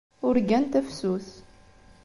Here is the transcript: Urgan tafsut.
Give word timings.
Urgan 0.27 0.65
tafsut. 0.71 1.27